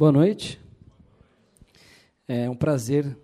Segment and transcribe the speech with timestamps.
[0.00, 0.58] Boa noite.
[2.26, 3.18] É um prazer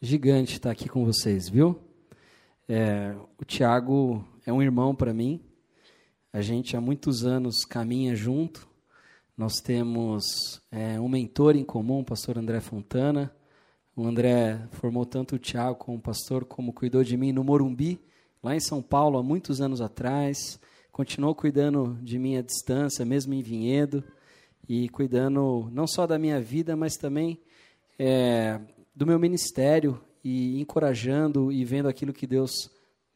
[0.00, 1.76] gigante estar aqui com vocês, viu?
[2.68, 5.40] É, o Tiago é um irmão para mim.
[6.32, 8.68] A gente há muitos anos caminha junto.
[9.36, 13.34] Nós temos é, um mentor em comum, o pastor André Fontana.
[13.96, 18.00] O André formou tanto o Tiago como pastor, como cuidou de mim no Morumbi,
[18.40, 20.60] lá em São Paulo, há muitos anos atrás.
[20.92, 24.04] Continuou cuidando de mim à distância, mesmo em Vinhedo
[24.68, 27.40] e cuidando não só da minha vida, mas também
[27.98, 28.60] é,
[28.94, 32.70] do meu ministério e encorajando e vendo aquilo que Deus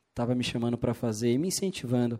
[0.08, 2.18] estava me chamando para fazer e me incentivando.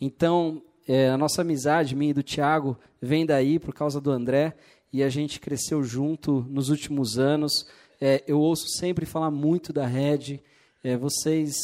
[0.00, 4.56] Então, é, a nossa amizade, minha e do Tiago, vem daí por causa do André
[4.92, 7.66] e a gente cresceu junto nos últimos anos.
[8.00, 10.40] É, eu ouço sempre falar muito da Red.
[10.82, 11.54] É, vocês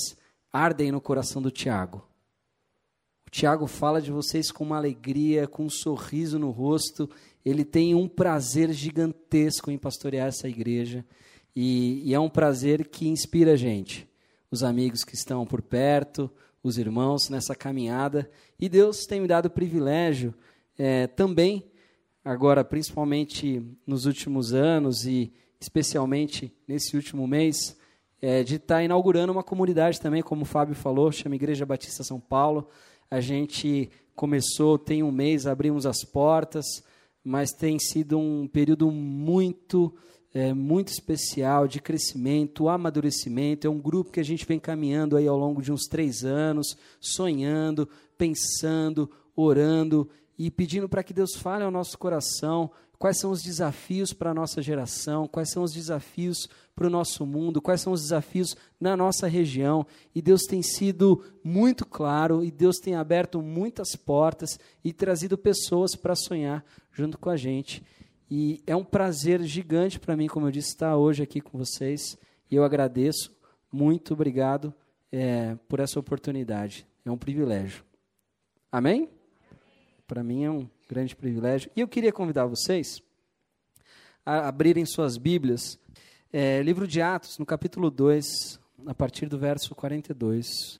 [0.53, 2.10] ardem no coração do Tiago.
[3.31, 7.09] Tiago fala de vocês com uma alegria, com um sorriso no rosto.
[7.45, 11.05] Ele tem um prazer gigantesco em pastorear essa igreja.
[11.55, 14.09] E, e, é um prazer que inspira a gente,
[14.51, 16.31] os amigos que estão por perto,
[16.63, 18.31] os irmãos nessa caminhada.
[18.59, 20.35] E Deus tem me dado o privilégio
[20.79, 21.65] é, também,
[22.25, 27.77] agora, principalmente nos últimos anos e especialmente nesse último mês,
[28.21, 32.21] é, de estar inaugurando uma comunidade também, como o Fábio falou, chama Igreja Batista São
[32.21, 32.69] Paulo.
[33.11, 36.65] A gente começou, tem um mês, abrimos as portas,
[37.25, 39.93] mas tem sido um período muito,
[40.33, 43.67] é, muito especial de crescimento, amadurecimento.
[43.67, 46.77] É um grupo que a gente vem caminhando aí ao longo de uns três anos,
[47.01, 52.71] sonhando, pensando, orando e pedindo para que Deus fale ao nosso coração
[53.01, 57.25] quais são os desafios para a nossa geração, quais são os desafios para o nosso
[57.25, 59.87] mundo, quais são os desafios na nossa região.
[60.15, 65.97] E Deus tem sido muito claro, e Deus tem aberto muitas portas e trazido pessoas
[65.97, 66.63] para sonhar
[66.93, 67.83] junto com a gente.
[68.31, 72.19] E é um prazer gigante para mim, como eu disse, estar hoje aqui com vocês.
[72.51, 73.35] E eu agradeço.
[73.73, 74.75] Muito obrigado
[75.11, 76.87] é, por essa oportunidade.
[77.03, 77.83] É um privilégio.
[78.71, 79.09] Amém?
[80.07, 81.71] Para mim é um grande privilégio.
[81.77, 83.01] E eu queria convidar vocês
[84.27, 85.79] a abrirem suas Bíblias,
[86.33, 90.80] é, livro de Atos, no capítulo 2, a partir do verso 42.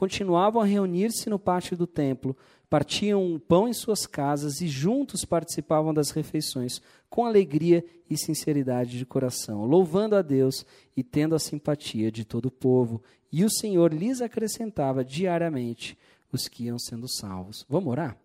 [0.00, 2.34] continuavam a reunir-se no pátio do templo
[2.70, 6.80] partiam o pão em suas casas e juntos participavam das refeições,
[7.10, 10.64] com alegria e sinceridade de coração, louvando a Deus
[10.96, 13.02] e tendo a simpatia de todo o povo.
[13.30, 15.98] E o Senhor lhes acrescentava diariamente
[16.32, 17.66] os que iam sendo salvos.
[17.68, 18.16] Vamos orar?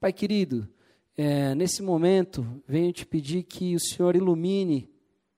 [0.00, 0.68] Pai querido,
[1.16, 4.90] é, nesse momento, venho te pedir que o Senhor ilumine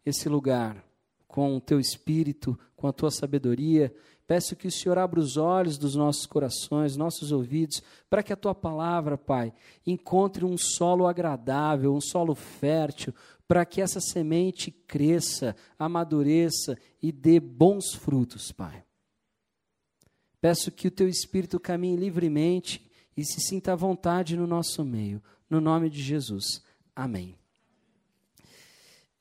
[0.06, 0.82] esse lugar
[1.28, 3.94] com o teu espírito, com a tua sabedoria,
[4.30, 8.36] Peço que o Senhor abra os olhos dos nossos corações, nossos ouvidos, para que a
[8.36, 9.52] tua palavra, Pai,
[9.84, 13.12] encontre um solo agradável, um solo fértil,
[13.48, 18.84] para que essa semente cresça, amadureça e dê bons frutos, Pai.
[20.40, 25.20] Peço que o teu espírito caminhe livremente e se sinta à vontade no nosso meio,
[25.50, 26.62] no nome de Jesus.
[26.94, 27.34] Amém.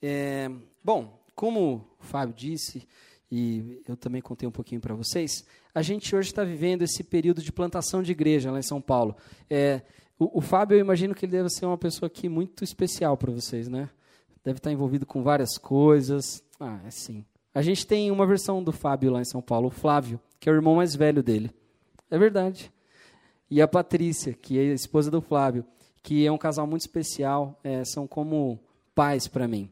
[0.03, 0.51] É,
[0.83, 2.87] bom, como o Fábio disse,
[3.31, 7.41] e eu também contei um pouquinho para vocês, a gente hoje está vivendo esse período
[7.41, 9.15] de plantação de igreja lá em São Paulo.
[9.49, 9.81] É,
[10.17, 13.31] o, o, Fábio, eu imagino que ele deve ser uma pessoa aqui muito especial para
[13.31, 13.89] vocês, né?
[14.43, 16.43] Deve estar envolvido com várias coisas.
[16.59, 17.23] Ah, é sim.
[17.53, 20.51] A gente tem uma versão do Fábio lá em São Paulo, o Flávio, que é
[20.51, 21.51] o irmão mais velho dele.
[22.09, 22.71] É verdade.
[23.49, 25.65] E a Patrícia, que é a esposa do Flávio,
[26.01, 28.59] que é um casal muito especial, é, são como
[28.93, 29.69] pais para mim.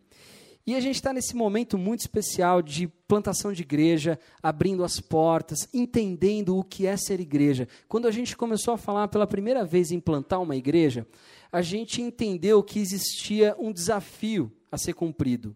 [0.67, 5.65] E a gente está nesse momento muito especial de plantação de igreja, abrindo as portas,
[5.73, 7.69] entendendo o que é ser igreja.
[7.87, 11.07] Quando a gente começou a falar pela primeira vez em plantar uma igreja,
[11.49, 15.55] a gente entendeu que existia um desafio a ser cumprido.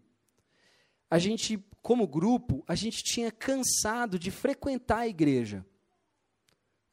[1.09, 5.65] A gente, como grupo, a gente tinha cansado de frequentar a igreja.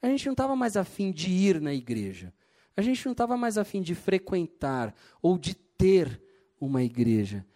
[0.02, 2.34] A gente não estava mais afim de ir na igreja.
[2.76, 4.92] A gente não estava mais afim de frequentar
[5.22, 6.20] ou de ter
[6.60, 7.46] uma igreja.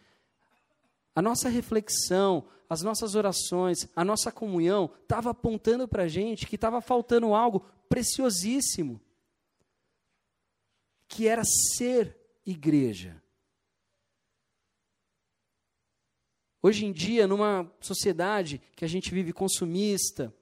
[1.14, 6.54] A nossa reflexão, as nossas orações, a nossa comunhão estava apontando para a gente que
[6.54, 9.00] estava faltando algo preciosíssimo,
[11.06, 12.16] que era ser
[12.46, 13.22] igreja.
[16.62, 20.32] Hoje em dia, numa sociedade que a gente vive consumista,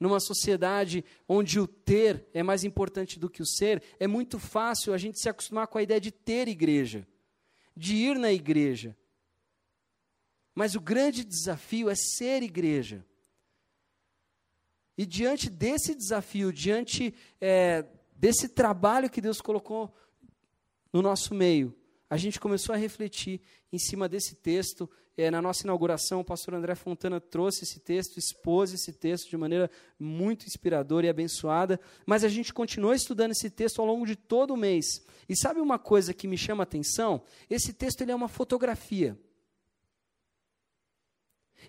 [0.00, 4.92] numa sociedade onde o ter é mais importante do que o ser, é muito fácil
[4.92, 7.06] a gente se acostumar com a ideia de ter igreja,
[7.76, 8.96] de ir na igreja.
[10.54, 13.04] Mas o grande desafio é ser igreja.
[14.96, 19.94] E diante desse desafio, diante é, desse trabalho que Deus colocou
[20.92, 21.74] no nosso meio,
[22.10, 23.40] a gente começou a refletir
[23.72, 24.90] em cima desse texto.
[25.16, 29.36] É, na nossa inauguração, o pastor André Fontana trouxe esse texto, expôs esse texto de
[29.36, 31.80] maneira muito inspiradora e abençoada.
[32.04, 35.02] Mas a gente continuou estudando esse texto ao longo de todo o mês.
[35.28, 37.22] E sabe uma coisa que me chama a atenção?
[37.48, 39.16] Esse texto ele é uma fotografia.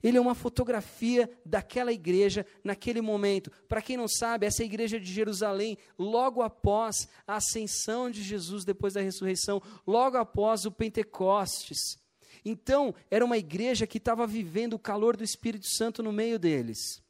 [0.02, 3.52] Ele é uma fotografia daquela igreja naquele momento.
[3.68, 8.24] Para quem não sabe, essa é a igreja de Jerusalém, logo após a ascensão de
[8.24, 12.00] Jesus depois da ressurreição, logo após o Pentecostes.
[12.44, 17.02] Então, era uma igreja que estava vivendo o calor do Espírito Santo no meio deles.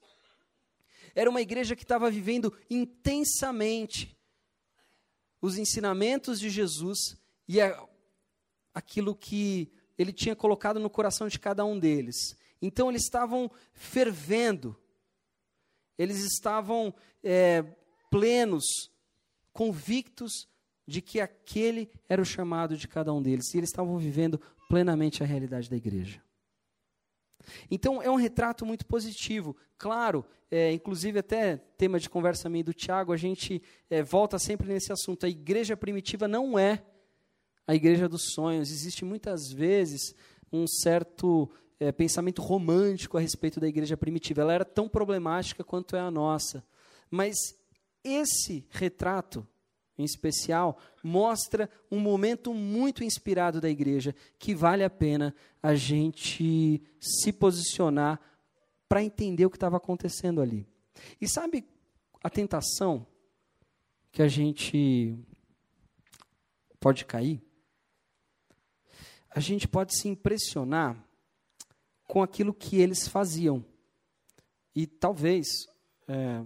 [1.15, 4.17] Era uma igreja que estava vivendo intensamente
[5.41, 7.17] os ensinamentos de Jesus
[7.47, 7.57] e
[8.73, 12.35] aquilo que ele tinha colocado no coração de cada um deles.
[12.61, 14.77] Então eles estavam fervendo,
[15.97, 16.93] eles estavam
[17.23, 17.63] é,
[18.09, 18.91] plenos,
[19.51, 20.47] convictos
[20.87, 25.23] de que aquele era o chamado de cada um deles, e eles estavam vivendo plenamente
[25.23, 26.21] a realidade da igreja.
[27.69, 29.55] Então é um retrato muito positivo.
[29.77, 34.67] Claro, é, inclusive até tema de conversa meio do Tiago, a gente é, volta sempre
[34.67, 35.25] nesse assunto.
[35.25, 36.83] A igreja primitiva não é
[37.65, 38.71] a igreja dos sonhos.
[38.71, 40.13] Existe muitas vezes
[40.51, 41.49] um certo
[41.81, 44.41] é, pensamento romântico a respeito da igreja primitiva.
[44.41, 46.63] Ela era tão problemática quanto é a nossa.
[47.09, 47.35] Mas
[48.03, 49.47] esse retrato,
[49.97, 56.83] em especial, mostra um momento muito inspirado da igreja que vale a pena a gente
[56.99, 58.21] se posicionar
[58.87, 60.67] para entender o que estava acontecendo ali.
[61.19, 61.65] E sabe
[62.23, 63.07] a tentação
[64.11, 65.17] que a gente
[66.79, 67.41] pode cair?
[69.31, 71.09] A gente pode se impressionar
[72.11, 73.63] com aquilo que eles faziam.
[74.75, 75.47] E talvez,
[76.09, 76.43] é,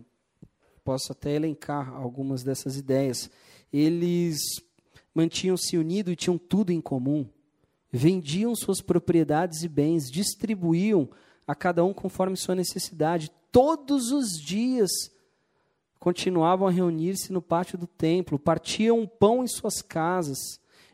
[0.83, 3.31] posso até elencar algumas dessas ideias.
[3.73, 4.37] Eles
[5.11, 7.27] mantinham-se unidos e tinham tudo em comum.
[7.91, 11.09] Vendiam suas propriedades e bens, distribuíam
[11.47, 13.31] a cada um conforme sua necessidade.
[13.51, 14.91] Todos os dias
[15.97, 20.37] continuavam a reunir-se no pátio do templo, partiam pão em suas casas,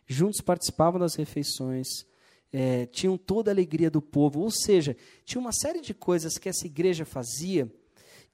[0.07, 2.09] juntos participavam das refeições
[2.51, 4.41] é, tinham toda a alegria do povo.
[4.41, 7.71] Ou seja, tinha uma série de coisas que essa igreja fazia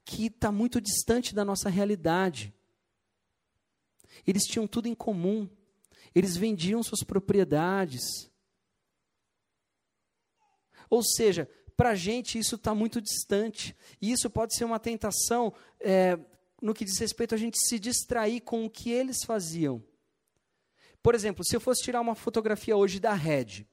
[0.04, 2.54] que está muito distante da nossa realidade.
[4.26, 5.48] Eles tinham tudo em comum.
[6.14, 8.30] Eles vendiam suas propriedades.
[10.88, 13.76] Ou seja, para a gente isso está muito distante.
[14.00, 16.18] E isso pode ser uma tentação é,
[16.60, 19.82] no que diz respeito a gente se distrair com o que eles faziam.
[21.02, 23.66] Por exemplo, se eu fosse tirar uma fotografia hoje da Red,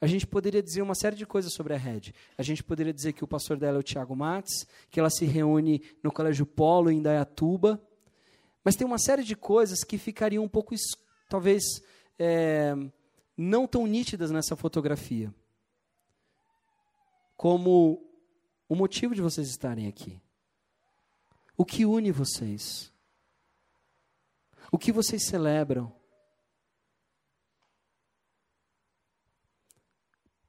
[0.00, 2.12] a gente poderia dizer uma série de coisas sobre a Red.
[2.36, 5.24] A gente poderia dizer que o pastor dela é o Tiago Matos, que ela se
[5.24, 7.82] reúne no Colégio Polo, em Dayatuba.
[8.62, 10.74] Mas tem uma série de coisas que ficariam um pouco,
[11.28, 11.62] talvez,
[12.18, 12.74] é,
[13.36, 15.34] não tão nítidas nessa fotografia.
[17.36, 18.04] Como
[18.68, 20.20] o motivo de vocês estarem aqui.
[21.56, 22.92] O que une vocês?
[24.70, 25.97] O que vocês celebram?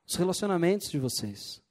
[0.09, 1.61] Os relacionamentos de vocês,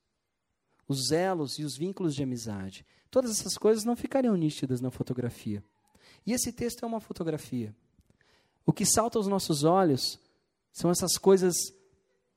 [0.87, 2.87] os elos e os vínculos de amizade.
[3.11, 5.63] Todas essas coisas não ficariam nítidas na fotografia.
[6.25, 7.75] E esse texto é uma fotografia.
[8.65, 10.21] O que salta aos nossos olhos
[10.71, 11.57] são essas coisas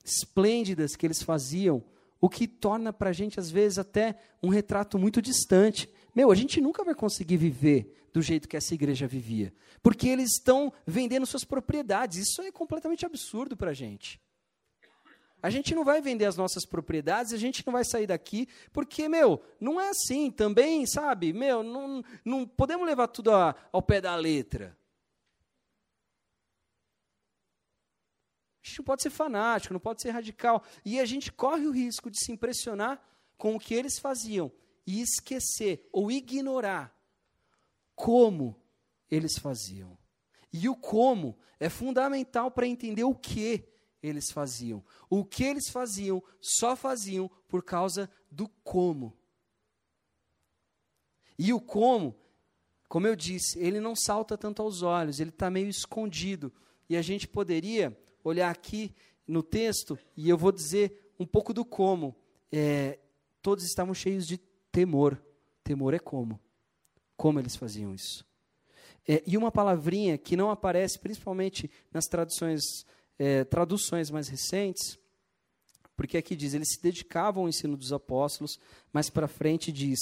[0.04, 1.84] esplêndidas que eles faziam,
[2.20, 5.88] o que torna para a gente, às vezes, até um retrato muito distante.
[6.16, 9.54] Meu, a gente nunca vai conseguir viver do jeito que essa igreja vivia,
[9.84, 12.18] porque eles estão vendendo suas propriedades.
[12.18, 14.20] Isso é completamente absurdo para a gente.
[15.42, 19.10] A gente não vai vender as nossas propriedades, a gente não vai sair daqui, porque,
[19.10, 21.34] meu, não é assim também, sabe?
[21.34, 24.78] Meu, não, não podemos levar tudo a, ao pé da letra.
[28.64, 30.64] A gente não pode ser fanático, não pode ser radical.
[30.86, 33.02] E a gente corre o risco de se impressionar
[33.36, 34.52] com o que eles faziam
[34.86, 36.96] e esquecer ou ignorar
[37.96, 38.62] como
[39.10, 39.98] eles faziam.
[40.54, 43.68] E o como é fundamental para entender o que
[44.02, 44.84] eles faziam.
[45.10, 49.18] O que eles faziam, só faziam por causa do como.
[51.38, 52.16] E o como,
[52.88, 56.52] como eu disse, ele não salta tanto aos olhos, ele está meio escondido.
[56.90, 58.94] E a gente poderia olhar aqui
[59.28, 62.16] no texto, e eu vou dizer um pouco do como.
[62.52, 63.00] É,
[63.42, 64.38] todos estavam cheios de
[64.72, 65.24] temor.
[65.64, 66.40] Temor é como.
[67.16, 68.26] Como eles faziam isso.
[69.08, 72.86] É, e uma palavrinha que não aparece, principalmente nas traduções,
[73.22, 74.98] é, traduções mais recentes,
[75.96, 78.60] porque aqui diz, eles se dedicavam ao ensino dos apóstolos,
[78.92, 80.00] mas para frente diz,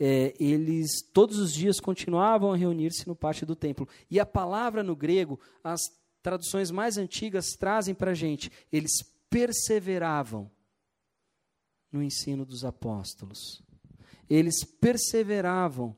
[0.00, 3.86] é, eles todos os dias continuavam a reunir-se no pátio do templo.
[4.10, 5.82] E a palavra no grego, as
[6.22, 10.50] traduções mais antigas trazem para a gente, eles perseveravam
[11.92, 13.62] no ensino dos apóstolos.
[14.30, 15.94] Eles perseveravam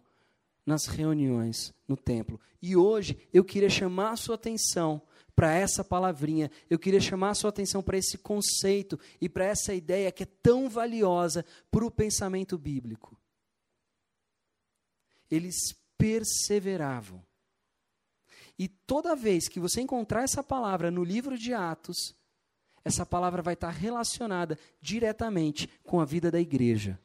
[0.66, 2.40] nas reuniões no templo.
[2.60, 5.00] E hoje eu queria chamar a sua atenção
[5.34, 9.74] para essa palavrinha, eu queria chamar a sua atenção para esse conceito e para essa
[9.74, 13.18] ideia que é tão valiosa para o pensamento bíblico.
[15.30, 15.56] Eles
[15.98, 17.24] perseveravam.
[18.56, 22.14] E toda vez que você encontrar essa palavra no livro de Atos,
[22.84, 27.00] essa palavra vai estar relacionada diretamente com a vida da igreja.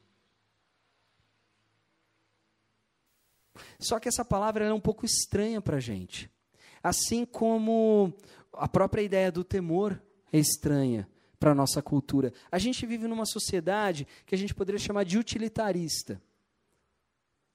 [3.80, 6.30] Só que essa palavra é um pouco estranha para a gente.
[6.82, 8.14] Assim como
[8.54, 11.08] a própria ideia do temor é estranha
[11.40, 12.34] para a nossa cultura.
[12.52, 16.22] A gente vive numa sociedade que a gente poderia chamar de utilitarista.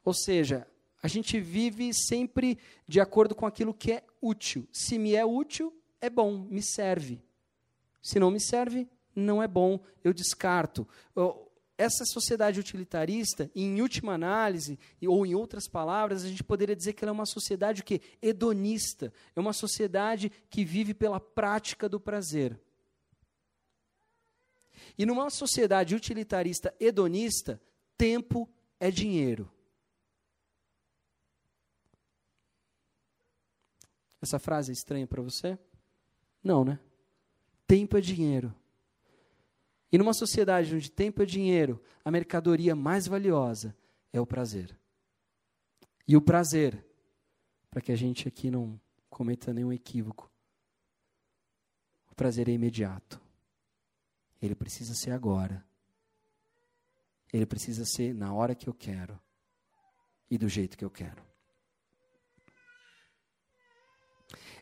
[0.05, 0.67] Ou seja,
[1.03, 4.67] a gente vive sempre de acordo com aquilo que é útil.
[4.73, 7.23] Se me é útil, é bom, me serve.
[8.03, 10.89] Se não me serve, não é bom, eu descarto
[11.77, 17.05] essa sociedade utilitarista, em última análise, ou em outras palavras, a gente poderia dizer que
[17.05, 18.01] ela é uma sociedade o quê?
[18.23, 19.13] hedonista.
[19.35, 22.61] É uma sociedade que vive pela prática do prazer.
[24.97, 27.61] E numa sociedade utilitarista hedonista,
[27.97, 29.51] tempo é dinheiro.
[34.23, 35.59] Essa frase é estranha para você?
[36.43, 36.79] Não, né?
[37.67, 38.55] Tempo é dinheiro.
[39.95, 43.77] E numa sociedade onde tempo é dinheiro, a mercadoria mais valiosa
[44.13, 44.77] é o prazer.
[46.05, 46.85] E o prazer,
[47.71, 50.29] para que a gente aqui não cometa nenhum equívoco,
[52.11, 53.21] o prazer é imediato.
[54.43, 55.65] Ele precisa ser agora.
[57.33, 59.17] Ele precisa ser na hora que eu quero
[60.29, 61.23] e do jeito que eu quero.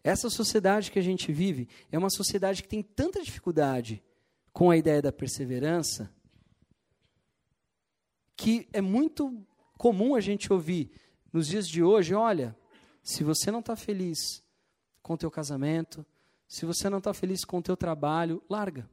[0.05, 4.03] Essa sociedade que a gente vive é uma sociedade que tem tanta dificuldade
[4.53, 6.13] com a ideia da perseverança,
[8.37, 9.47] que é muito
[9.79, 10.91] comum a gente ouvir
[11.33, 12.57] nos dias de hoje, olha,
[13.03, 14.43] se você não está feliz
[15.03, 16.05] com o teu casamento,
[16.47, 18.89] se você não está feliz com o teu trabalho, larga.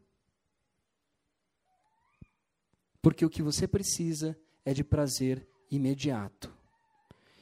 [3.01, 6.58] Porque o que você precisa é de prazer imediato.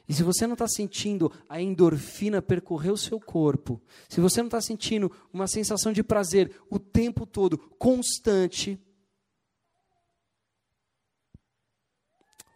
[0.08, 4.46] E se você não está sentindo a endorfina percorrer o seu corpo, se você não
[4.46, 8.80] está sentindo uma sensação de prazer o tempo todo, constante,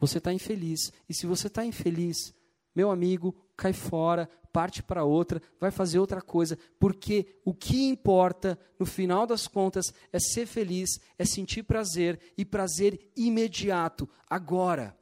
[0.01, 0.91] você está infeliz.
[1.09, 2.35] E se você está infeliz,
[2.75, 8.59] meu amigo, cai fora, parte para outra, vai fazer outra coisa, porque o que importa,
[8.79, 14.97] no final das contas, é ser feliz, é sentir prazer e prazer imediato, agora.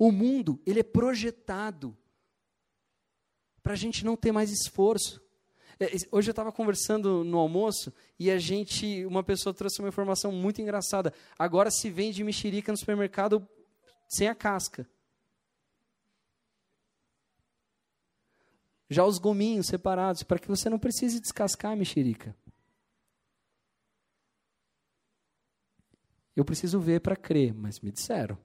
[0.00, 1.94] O mundo, ele é projetado
[3.62, 5.22] para a gente não ter mais esforço.
[5.78, 10.32] É, hoje eu estava conversando no almoço e a gente, uma pessoa trouxe uma informação
[10.32, 11.12] muito engraçada.
[11.38, 13.46] Agora se vende mexerica no supermercado
[14.08, 14.88] sem a casca.
[18.88, 22.34] Já os gominhos separados, para que você não precise descascar a mexerica.
[26.34, 28.38] Eu preciso ver para crer, mas me disseram.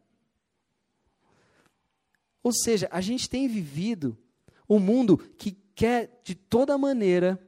[2.46, 4.16] Ou seja, a gente tem vivido
[4.70, 7.44] um mundo que quer, de toda maneira,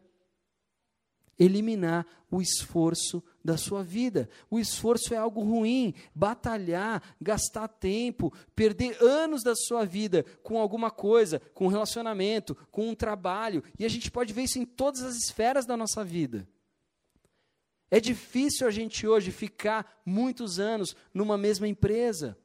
[1.38, 4.28] eliminar o esforço da sua vida.
[4.50, 5.94] O esforço é algo ruim.
[6.16, 12.90] Batalhar, gastar tempo, perder anos da sua vida com alguma coisa, com um relacionamento, com
[12.90, 13.64] um trabalho.
[13.78, 16.50] E a gente pode ver isso em todas as esferas da nossa vida.
[17.92, 22.36] É difícil a gente hoje ficar muitos anos numa mesma empresa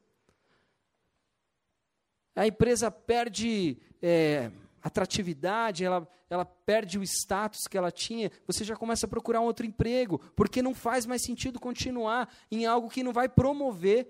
[2.34, 4.50] a empresa perde é,
[4.82, 9.44] atratividade, ela, ela perde o status que ela tinha, você já começa a procurar um
[9.44, 14.08] outro emprego, porque não faz mais sentido continuar em algo que não vai promover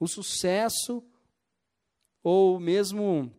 [0.00, 1.04] o sucesso
[2.22, 3.32] ou mesmo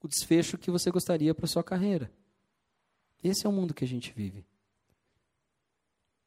[0.00, 2.12] o desfecho que você gostaria para sua carreira.
[3.22, 4.46] Esse é o mundo que a gente vive.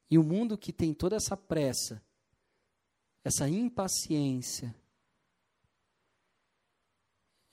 [0.09, 2.01] E o mundo que tem toda essa pressa,
[3.23, 4.73] essa impaciência,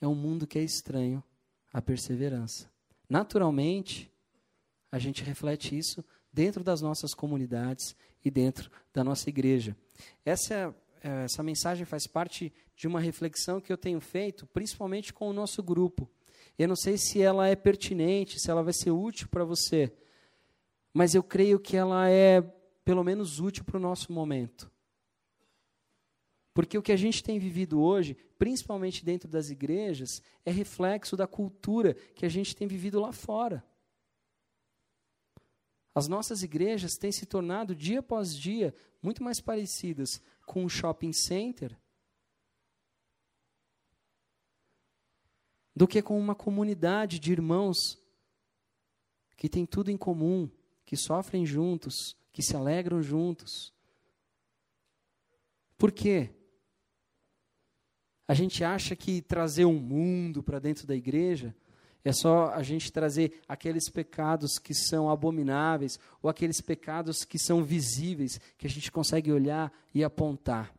[0.04, 1.23] é um mundo que é estranho
[1.73, 2.70] à perseverança.
[3.08, 4.12] Naturalmente,
[4.92, 9.76] a gente reflete isso dentro das nossas comunidades e dentro da nossa igreja.
[10.25, 15.28] Essa, é, essa mensagem faz parte de uma reflexão que eu tenho feito, principalmente com
[15.28, 16.11] o nosso grupo.
[16.58, 19.92] Eu não sei se ela é pertinente, se ela vai ser útil para você,
[20.92, 22.42] mas eu creio que ela é,
[22.84, 24.70] pelo menos, útil para o nosso momento.
[26.54, 31.26] Porque o que a gente tem vivido hoje, principalmente dentro das igrejas, é reflexo da
[31.26, 33.62] cultura que a gente tem vivido lá fora.
[35.92, 41.12] As nossas igrejas têm se tornado, dia após dia, muito mais parecidas com um shopping
[41.12, 41.76] center
[45.75, 47.99] do que com uma comunidade de irmãos
[49.37, 50.49] que tem tudo em comum,
[50.84, 53.75] que sofrem juntos, que se alegram juntos.
[55.76, 56.32] Por quê?
[58.26, 61.54] A gente acha que trazer um mundo para dentro da igreja
[62.04, 67.64] é só a gente trazer aqueles pecados que são abomináveis ou aqueles pecados que são
[67.64, 70.73] visíveis, que a gente consegue olhar e apontar.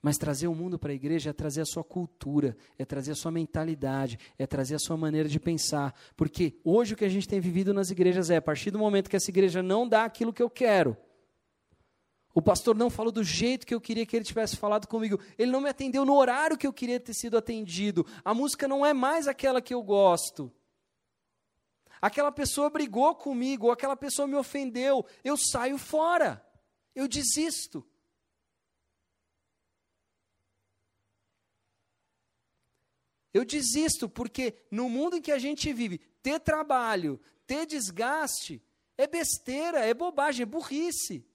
[0.00, 3.16] Mas trazer o mundo para a igreja é trazer a sua cultura, é trazer a
[3.16, 5.92] sua mentalidade, é trazer a sua maneira de pensar.
[6.16, 9.10] Porque hoje o que a gente tem vivido nas igrejas é, a partir do momento
[9.10, 10.96] que essa igreja não dá aquilo que eu quero,
[12.34, 15.18] o pastor não falou do jeito que eu queria que ele tivesse falado comigo.
[15.36, 18.06] Ele não me atendeu no horário que eu queria ter sido atendido.
[18.24, 20.52] A música não é mais aquela que eu gosto.
[22.00, 25.04] Aquela pessoa brigou comigo, aquela pessoa me ofendeu.
[25.24, 26.44] Eu saio fora.
[26.94, 27.84] Eu desisto.
[33.32, 38.62] Eu desisto porque no mundo em que a gente vive, ter trabalho, ter desgaste,
[38.96, 41.27] é besteira, é bobagem, é burrice.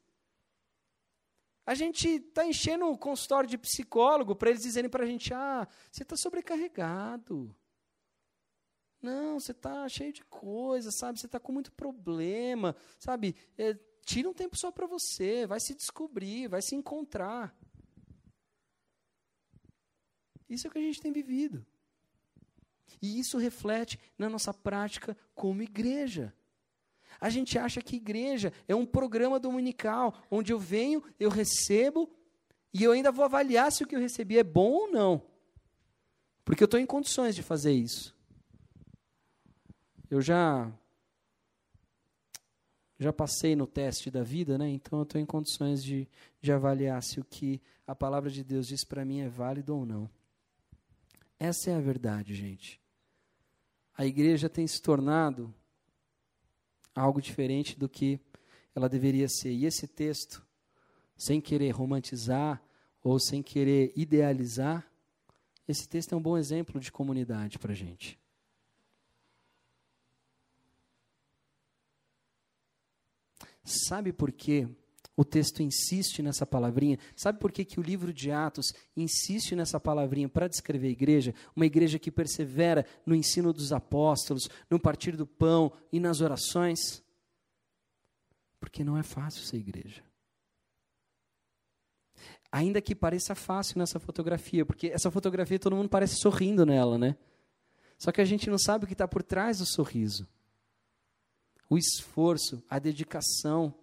[1.65, 5.67] A gente está enchendo o consultório de psicólogo para eles dizerem para a gente: ah,
[5.91, 7.55] você está sobrecarregado.
[9.01, 11.19] Não, você está cheio de coisa, sabe?
[11.19, 13.35] Você está com muito problema, sabe?
[13.57, 17.53] É, tira um tempo só para você, vai se descobrir, vai se encontrar.
[20.49, 21.65] Isso é o que a gente tem vivido.
[23.01, 26.33] E isso reflete na nossa prática como igreja.
[27.19, 32.09] A gente acha que igreja é um programa dominical, onde eu venho, eu recebo,
[32.73, 35.21] e eu ainda vou avaliar se o que eu recebi é bom ou não.
[36.43, 38.15] Porque eu estou em condições de fazer isso.
[40.09, 40.71] Eu já
[42.99, 44.69] já passei no teste da vida, né?
[44.69, 46.07] Então eu estou em condições de,
[46.41, 49.85] de avaliar se o que a palavra de Deus diz para mim é válido ou
[49.85, 50.09] não.
[51.37, 52.79] Essa é a verdade, gente.
[53.95, 55.53] A igreja tem se tornado
[56.95, 58.19] algo diferente do que
[58.75, 59.51] ela deveria ser.
[59.51, 60.45] E esse texto,
[61.17, 62.61] sem querer romantizar
[63.03, 64.85] ou sem querer idealizar,
[65.67, 68.19] esse texto é um bom exemplo de comunidade para a gente.
[73.63, 74.67] Sabe por quê?
[75.15, 76.97] O texto insiste nessa palavrinha.
[77.15, 81.35] Sabe por que, que o livro de Atos insiste nessa palavrinha para descrever a igreja?
[81.55, 87.03] Uma igreja que persevera no ensino dos apóstolos, no partir do pão e nas orações?
[88.59, 90.03] Porque não é fácil ser igreja.
[92.51, 97.15] Ainda que pareça fácil nessa fotografia, porque essa fotografia todo mundo parece sorrindo nela, né?
[97.99, 100.27] Só que a gente não sabe o que está por trás do sorriso.
[101.69, 103.73] O esforço, a dedicação,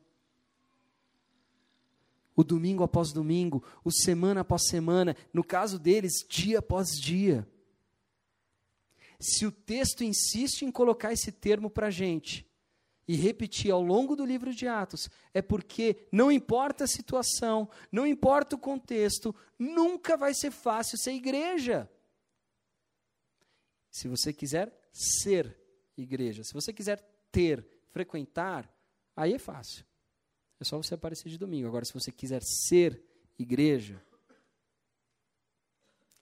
[2.41, 7.47] o domingo após domingo, o semana após semana, no caso deles, dia após dia.
[9.19, 12.47] Se o texto insiste em colocar esse termo para a gente
[13.07, 18.07] e repetir ao longo do livro de Atos, é porque não importa a situação, não
[18.07, 21.91] importa o contexto, nunca vai ser fácil ser igreja.
[23.91, 25.59] Se você quiser ser
[25.97, 28.73] igreja, se você quiser ter, frequentar,
[29.15, 29.85] aí é fácil.
[30.61, 31.67] É só você aparecer de domingo.
[31.67, 33.03] Agora, se você quiser ser
[33.39, 34.01] igreja,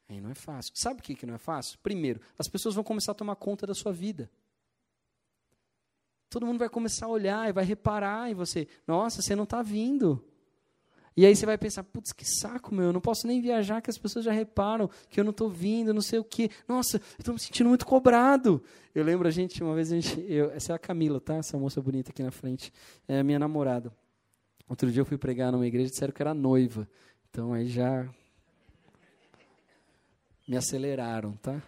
[0.09, 0.73] aí não é fácil.
[0.77, 1.79] Sabe o que, que não é fácil?
[1.83, 4.31] Primeiro, as pessoas vão começar a tomar conta da sua vida.
[6.31, 8.69] Todo mundo vai começar a olhar e vai reparar em você.
[8.87, 10.25] Nossa, você não está vindo.
[11.17, 13.91] E aí você vai pensar, putz, que saco, meu, eu não posso nem viajar, que
[13.91, 16.49] as pessoas já reparam que eu não estou vindo, não sei o quê.
[16.69, 18.63] Nossa, eu estou me sentindo muito cobrado.
[18.95, 21.35] Eu lembro a gente, uma vez, a gente, eu, essa é a Camila, tá?
[21.35, 22.73] Essa moça bonita aqui na frente.
[23.09, 23.93] É a minha namorada.
[24.69, 26.89] Outro dia eu fui pregar numa igreja e disseram que era noiva.
[27.31, 28.07] Então aí já
[30.47, 31.63] me aceleraram, tá?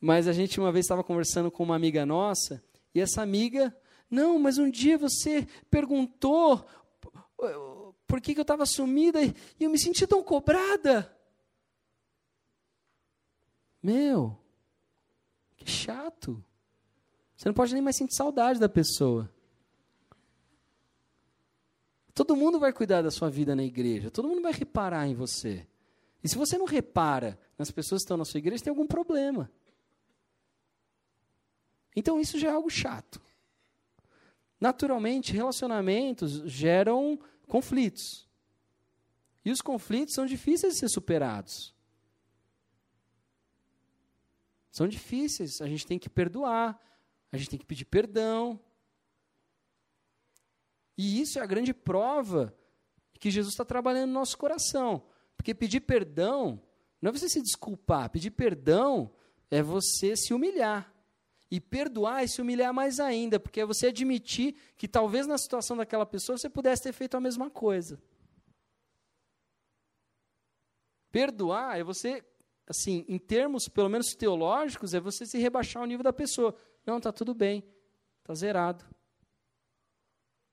[0.00, 2.62] Mas a gente uma vez estava conversando com uma amiga nossa,
[2.94, 3.74] e essa amiga,
[4.10, 6.66] não, mas um dia você perguntou
[8.06, 11.16] por que, que eu estava sumida e eu me senti tão cobrada.
[13.82, 14.36] Meu,
[15.56, 16.44] que chato.
[17.42, 19.28] Você não pode nem mais sentir saudade da pessoa.
[22.14, 25.66] Todo mundo vai cuidar da sua vida na igreja, todo mundo vai reparar em você.
[26.22, 29.50] E se você não repara nas pessoas que estão na sua igreja, tem algum problema.
[31.96, 33.20] Então isso já é algo chato.
[34.60, 38.24] Naturalmente, relacionamentos geram conflitos.
[39.44, 41.74] E os conflitos são difíceis de ser superados.
[44.70, 46.80] São difíceis, a gente tem que perdoar,
[47.32, 48.60] a gente tem que pedir perdão.
[50.96, 52.54] E isso é a grande prova
[53.18, 55.06] que Jesus está trabalhando no nosso coração.
[55.36, 56.62] Porque pedir perdão
[57.00, 59.12] não é você se desculpar, pedir perdão
[59.50, 60.92] é você se humilhar.
[61.50, 65.76] E perdoar é se humilhar mais ainda, porque é você admitir que talvez na situação
[65.76, 68.00] daquela pessoa você pudesse ter feito a mesma coisa.
[71.10, 72.24] Perdoar é você,
[72.66, 76.56] assim, em termos pelo menos teológicos, é você se rebaixar ao nível da pessoa.
[76.84, 77.64] Não, está tudo bem,
[78.20, 78.84] está zerado.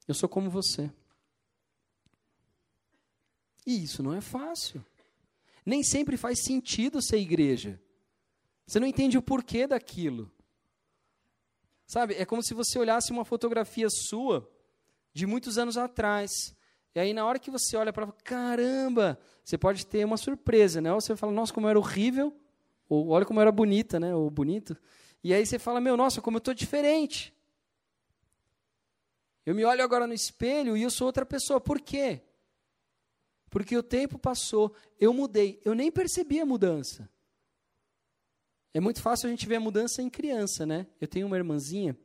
[0.07, 0.91] Eu sou como você.
[3.65, 4.83] E isso não é fácil.
[5.65, 7.79] Nem sempre faz sentido ser igreja.
[8.65, 10.31] Você não entende o porquê daquilo.
[11.85, 14.47] Sabe, é como se você olhasse uma fotografia sua
[15.13, 16.31] de muitos anos atrás.
[16.93, 20.93] E aí, na hora que você olha para caramba, você pode ter uma surpresa, né?
[20.93, 22.35] Ou você fala, nossa, como era horrível,
[22.87, 24.13] ou olha como era bonita, né?
[24.15, 24.77] Ou bonito.
[25.23, 27.33] E aí você fala, meu, nossa, como eu estou diferente.
[29.45, 31.59] Eu me olho agora no espelho e eu sou outra pessoa.
[31.59, 32.21] Por quê?
[33.49, 37.09] Porque o tempo passou, eu mudei, eu nem percebi a mudança.
[38.73, 40.85] É muito fácil a gente ver a mudança em criança, né?
[41.01, 41.97] Eu tenho uma irmãzinha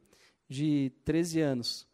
[0.48, 1.86] de 13 anos.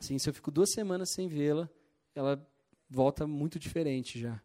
[0.00, 1.68] Assim, se eu fico duas semanas sem vê-la,
[2.14, 2.42] ela
[2.88, 4.40] volta muito diferente já.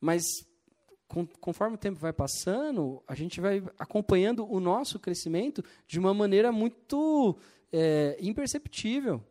[0.00, 0.22] Mas
[1.40, 6.52] conforme o tempo vai passando, a gente vai acompanhando o nosso crescimento de uma maneira
[6.52, 7.36] muito
[7.72, 9.22] é, imperceptível.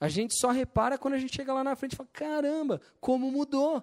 [0.00, 3.30] A gente só repara quando a gente chega lá na frente e fala: caramba, como
[3.30, 3.82] mudou.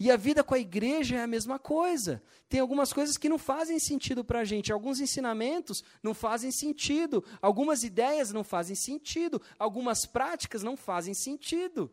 [0.00, 2.22] E a vida com a igreja é a mesma coisa.
[2.48, 7.24] Tem algumas coisas que não fazem sentido para a gente, alguns ensinamentos não fazem sentido,
[7.42, 11.90] algumas ideias não fazem sentido, algumas práticas não fazem sentido.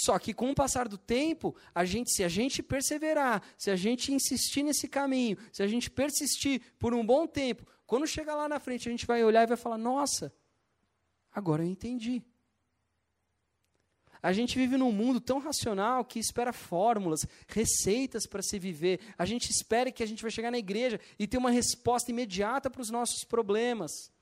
[0.00, 3.74] Só que com o passar do tempo, a gente, se a gente perseverar, se a
[3.74, 8.48] gente insistir nesse caminho, se a gente persistir por um bom tempo, quando chegar lá
[8.48, 10.32] na frente, a gente vai olhar e vai falar: "Nossa,
[11.32, 12.22] agora eu entendi".
[14.22, 19.00] A gente vive num mundo tão racional que espera fórmulas, receitas para se viver.
[19.18, 22.70] A gente espera que a gente vai chegar na igreja e ter uma resposta imediata
[22.70, 24.12] para os nossos problemas.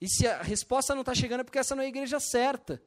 [0.00, 2.82] E se a resposta não está chegando é porque essa não é a igreja certa.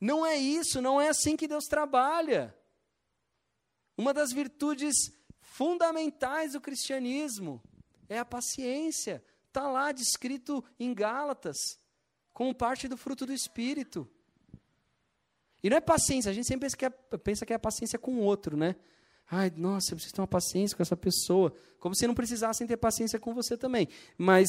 [0.00, 2.54] Não é isso, não é assim que Deus trabalha.
[3.96, 4.94] Uma das virtudes
[5.40, 7.62] fundamentais do cristianismo
[8.08, 9.22] é a paciência.
[9.48, 11.56] Está lá descrito em Gálatas,
[12.32, 14.08] como parte do fruto do Espírito.
[15.62, 17.98] E não é paciência, a gente sempre pensa que é, pensa que é a paciência
[17.98, 18.76] com o outro, né?
[19.30, 21.52] Ai, nossa, eu preciso ter uma paciência com essa pessoa.
[21.80, 23.88] Como se não precisassem ter paciência com você também.
[24.16, 24.48] Mas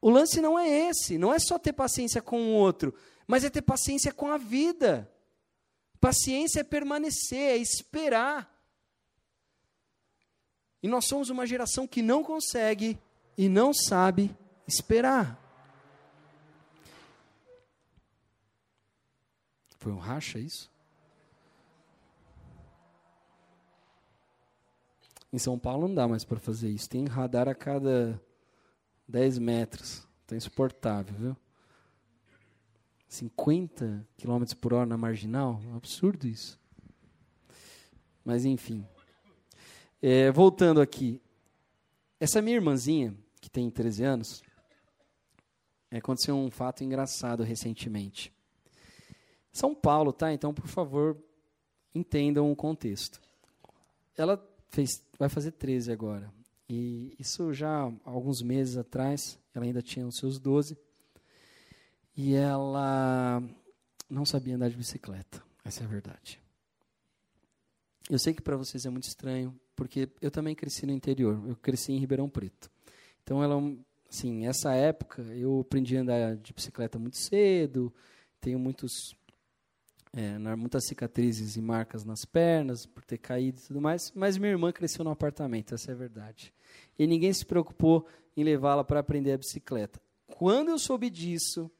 [0.00, 2.94] o lance não é esse, não é só ter paciência com o outro,
[3.26, 5.10] mas é ter paciência com a vida.
[6.00, 8.52] Paciência é permanecer, é esperar.
[10.82, 12.98] E nós somos uma geração que não consegue
[13.36, 14.34] e não sabe
[14.66, 15.42] esperar.
[19.78, 20.70] Foi um racha isso?
[25.32, 26.88] Em São Paulo não dá mais para fazer isso.
[26.88, 28.20] Tem radar a cada
[29.08, 30.06] 10 metros.
[30.22, 31.36] Está insuportável, viu?
[33.16, 35.60] 50 km por hora na marginal?
[35.64, 36.60] É um absurdo isso.
[38.24, 38.86] Mas, enfim.
[40.02, 41.20] É, voltando aqui.
[42.20, 44.42] Essa minha irmãzinha, que tem 13 anos,
[45.90, 48.32] aconteceu um fato engraçado recentemente.
[49.52, 50.32] São Paulo, tá?
[50.32, 51.16] Então, por favor,
[51.94, 53.20] entendam o contexto.
[54.16, 56.30] Ela fez, vai fazer 13 agora.
[56.68, 60.76] E isso já alguns meses atrás, ela ainda tinha os seus 12.
[62.16, 63.42] E ela
[64.08, 65.42] não sabia andar de bicicleta.
[65.62, 66.40] Essa é a verdade.
[68.08, 71.42] Eu sei que para vocês é muito estranho, porque eu também cresci no interior.
[71.46, 72.70] Eu cresci em Ribeirão Preto.
[73.22, 73.60] Então, ela,
[74.08, 77.92] assim, essa época eu aprendi a andar de bicicleta muito cedo.
[78.40, 79.14] Tenho muitos,
[80.14, 84.12] é, muitas cicatrizes e marcas nas pernas por ter caído e tudo mais.
[84.14, 85.74] Mas minha irmã cresceu no apartamento.
[85.74, 86.54] Essa é a verdade.
[86.98, 90.00] E ninguém se preocupou em levá-la para aprender a bicicleta.
[90.28, 91.70] Quando eu soube disso,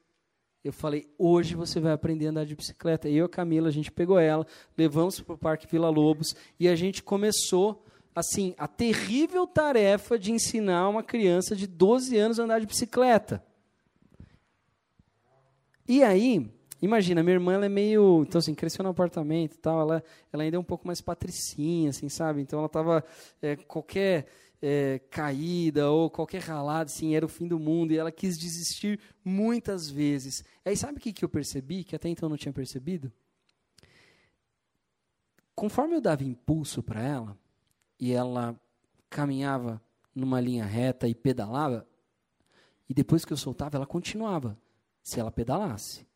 [0.63, 3.07] Eu falei, hoje você vai aprender a andar de bicicleta.
[3.07, 4.45] Eu e a Camila, a gente pegou ela,
[4.77, 10.31] levamos para o Parque Vila Lobos e a gente começou, assim, a terrível tarefa de
[10.31, 13.43] ensinar uma criança de 12 anos a andar de bicicleta.
[15.87, 19.79] E aí, imagina, minha irmã ela é meio, então assim, cresceu no apartamento e tal,
[19.79, 22.41] ela, ela ainda é um pouco mais patricinha, assim, sabe?
[22.41, 23.05] Então ela tava
[23.41, 24.27] é, qualquer
[24.61, 28.99] é, caída ou qualquer ralada, assim, era o fim do mundo e ela quis desistir
[29.23, 30.43] muitas vezes.
[30.65, 33.11] Aí sabe o que, que eu percebi, que até então não tinha percebido?
[35.55, 37.37] Conforme eu dava impulso para ela
[37.99, 38.59] e ela
[39.09, 39.81] caminhava
[40.13, 41.87] numa linha reta e pedalava,
[42.89, 44.57] e depois que eu soltava, ela continuava
[45.03, 46.06] se ela pedalasse.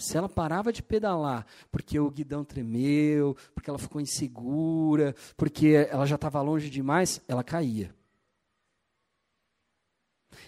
[0.00, 6.06] Se ela parava de pedalar porque o guidão tremeu, porque ela ficou insegura, porque ela
[6.06, 7.94] já estava longe demais, ela caía.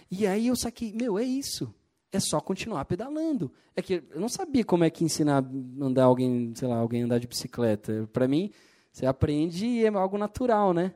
[0.09, 1.73] E aí eu saquei, meu, é isso.
[2.11, 3.51] É só continuar pedalando.
[3.75, 5.43] É que eu não sabia como é que ensinar
[5.79, 8.09] andar alguém, sei lá, alguém andar de bicicleta.
[8.11, 8.51] Para mim,
[8.91, 10.93] você aprende e é algo natural, né?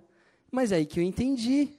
[0.51, 1.69] Mas é aí que eu entendi.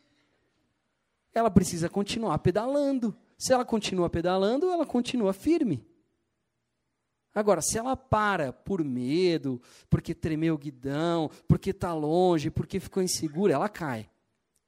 [1.35, 3.17] Ela precisa continuar pedalando.
[3.37, 5.88] Se ela continua pedalando, ela continua firme.
[7.35, 13.03] Agora, se ela para por medo, porque tremeu o guidão, porque está longe, porque ficou
[13.03, 14.11] insegura, ela cai.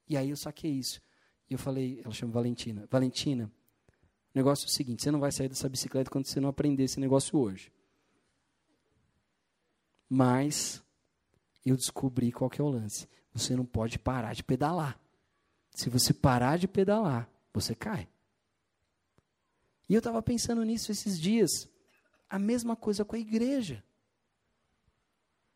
[0.09, 1.01] E aí eu saquei isso.
[1.49, 2.87] E eu falei, ela chama Valentina.
[2.91, 3.51] Valentina,
[4.35, 6.85] o negócio é o seguinte: você não vai sair dessa bicicleta quando você não aprender
[6.85, 7.73] esse negócio hoje.
[10.09, 10.83] Mas
[11.65, 13.09] eu descobri qual que é o lance.
[13.33, 14.99] Você não pode parar de pedalar.
[15.75, 18.09] Se você parar de pedalar, você cai.
[19.89, 21.69] E eu estava pensando nisso esses dias.
[22.31, 23.85] A mesma coisa com a igreja.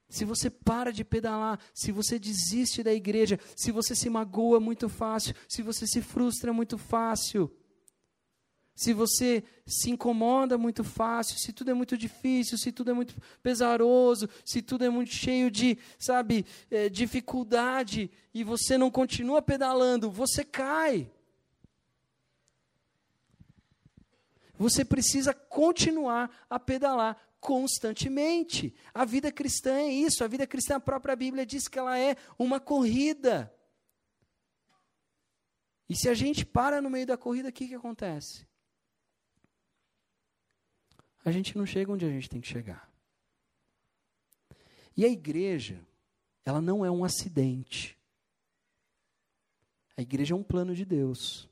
[0.08, 4.88] Se você para de pedalar, se você desiste da igreja, se você se magoa muito
[4.88, 7.50] fácil, se você se frustra muito fácil,
[8.74, 13.14] se você se incomoda muito fácil, se tudo é muito difícil, se tudo é muito
[13.42, 20.10] pesaroso, se tudo é muito cheio de, sabe, é, dificuldade, e você não continua pedalando,
[20.10, 21.10] você cai.
[24.56, 28.74] Você precisa continuar a pedalar constantemente.
[28.92, 30.24] A vida cristã é isso.
[30.24, 33.52] A vida cristã, a própria Bíblia diz que ela é uma corrida.
[35.88, 38.46] E se a gente para no meio da corrida, o que, que acontece?
[41.24, 42.90] A gente não chega onde a gente tem que chegar.
[44.96, 45.84] E a igreja,
[46.44, 47.98] ela não é um acidente.
[49.96, 51.48] A igreja é um plano de Deus.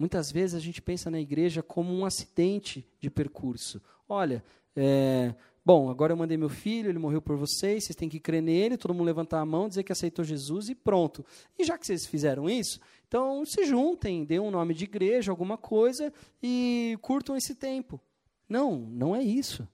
[0.00, 3.82] Muitas vezes a gente pensa na igreja como um acidente de percurso.
[4.08, 4.42] Olha,
[4.74, 8.40] é, bom, agora eu mandei meu filho, ele morreu por vocês, vocês têm que crer
[8.40, 11.22] nele, todo mundo levantar a mão, dizer que aceitou Jesus e pronto.
[11.58, 15.58] E já que vocês fizeram isso, então se juntem, dêem um nome de igreja, alguma
[15.58, 16.10] coisa
[16.42, 18.00] e curtam esse tempo.
[18.48, 19.68] Não, não é isso.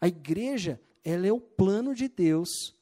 [0.00, 2.77] A igreja, ela é o plano de Deus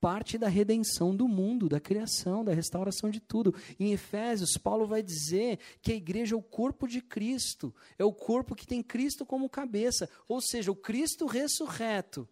[0.00, 3.54] parte da redenção do mundo, da criação, da restauração de tudo.
[3.78, 8.12] Em Efésios, Paulo vai dizer que a igreja é o corpo de Cristo, é o
[8.12, 12.28] corpo que tem Cristo como cabeça, ou seja, o Cristo ressurreto,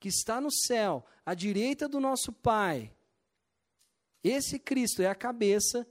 [0.00, 2.94] que está no céu, à direita do nosso Pai.
[4.22, 5.86] Esse Cristo é a cabeça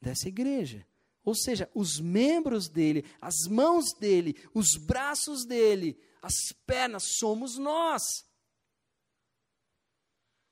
[0.00, 0.86] dessa igreja.
[1.24, 8.02] Ou seja, os membros dele, as mãos dele, os braços dele, as pernas somos nós.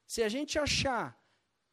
[0.07, 1.19] Se a gente achar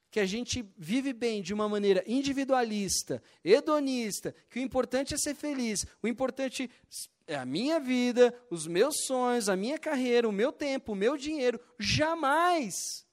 [0.09, 5.35] que a gente vive bem de uma maneira individualista, hedonista, que o importante é ser
[5.35, 6.71] feliz, o importante
[7.27, 11.17] é a minha vida, os meus sonhos, a minha carreira, o meu tempo, o meu
[11.17, 13.05] dinheiro, jamais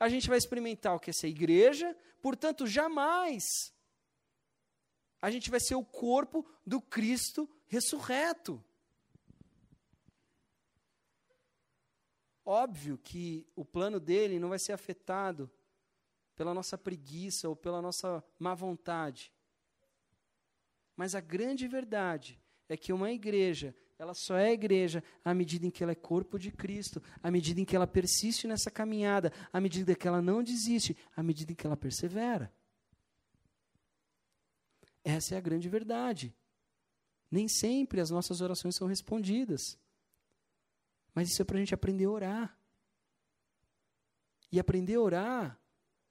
[0.00, 3.44] a gente vai experimentar o que é ser igreja, portanto, jamais
[5.20, 8.64] a gente vai ser o corpo do Cristo ressurreto.
[12.44, 15.50] Óbvio que o plano dele não vai ser afetado
[16.34, 19.32] pela nossa preguiça ou pela nossa má vontade.
[20.96, 25.70] Mas a grande verdade é que uma igreja, ela só é igreja à medida em
[25.70, 29.60] que ela é corpo de Cristo, à medida em que ela persiste nessa caminhada, à
[29.60, 32.52] medida que ela não desiste, à medida em que ela persevera.
[35.04, 36.34] Essa é a grande verdade.
[37.30, 39.78] Nem sempre as nossas orações são respondidas.
[41.14, 42.58] Mas isso é para a gente aprender a orar.
[44.50, 45.60] E aprender a orar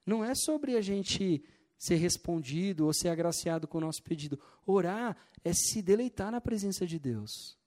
[0.05, 1.43] não é sobre a gente
[1.77, 4.39] ser respondido ou ser agraciado com o nosso pedido.
[4.65, 7.57] Orar é se deleitar na presença de Deus.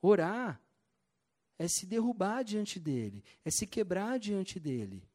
[0.00, 0.60] Orar
[1.58, 5.08] é se derrubar diante dele, é se quebrar diante dele.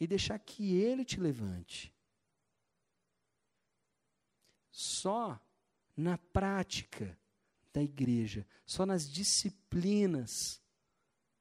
[0.00, 1.94] e deixar que Ele te levante.
[4.68, 5.40] Só
[5.96, 7.16] na prática
[7.72, 10.60] da igreja, só nas disciplinas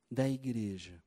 [0.10, 1.02] da igreja,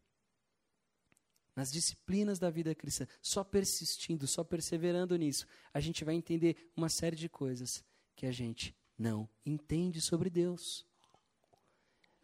[1.57, 6.89] nas disciplinas da vida cristã, só persistindo, só perseverando nisso, a gente vai entender uma
[6.89, 7.85] série de coisas
[8.17, 10.87] que a gente não entende sobre Deus.